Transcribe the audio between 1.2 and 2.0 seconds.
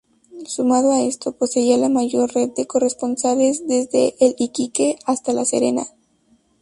poseía la